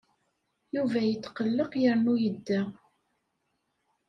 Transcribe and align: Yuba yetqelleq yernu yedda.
Yuba 0.75 0.99
yetqelleq 1.09 1.71
yernu 1.83 2.13
yedda. 2.23 2.59